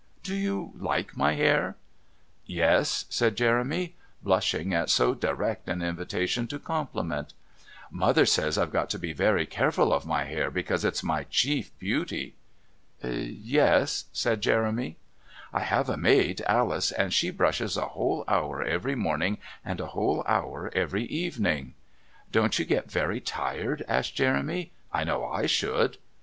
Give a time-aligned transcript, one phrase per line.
[0.23, 1.77] Do you like my hair?"
[2.47, 3.93] "Yes," said Jeremy,
[4.23, 7.33] blushing at so direct an invitation to compliment.
[7.91, 11.77] "Mother says I've got to be very careful of my hair because it's my chief
[11.77, 12.33] beauty."
[13.03, 14.97] "Yes," said Jeremy.
[15.53, 19.85] "I have a maid, Alice, and she brushes a whole hour every morning and a
[19.93, 21.75] whole hour every evening."
[22.31, 24.71] "Don't you get very tired?" asked Jeremy.
[24.91, 25.99] "I know I should."